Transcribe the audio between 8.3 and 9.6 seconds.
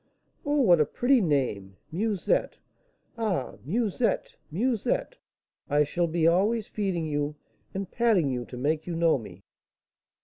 you to make you know me."